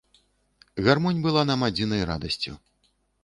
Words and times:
Гармонь 0.87 1.19
была 1.27 1.43
нам 1.51 1.67
адзінай 1.69 2.01
радасцю. 2.13 2.57